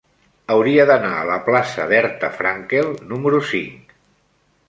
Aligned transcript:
Hauria 0.53 0.85
d'anar 0.91 1.11
a 1.17 1.25
la 1.31 1.35
plaça 1.49 1.85
d'Herta 1.91 2.31
Frankel 2.39 2.91
número 3.13 3.45
cinc. 3.51 3.95